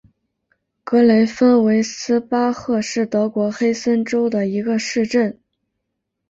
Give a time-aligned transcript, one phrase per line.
[0.83, 5.39] 格雷芬维斯巴赫是德国黑森州的一个市镇。